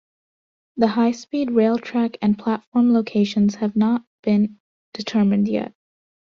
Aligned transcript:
The 0.77 0.87
high-speed 0.87 1.51
rail 1.51 1.77
track 1.77 2.17
and 2.23 2.35
platform 2.35 2.91
locations 2.91 3.53
have 3.57 3.75
not 3.75 4.03
been 4.23 4.59
determined 4.95 5.47
yet. 5.47 5.75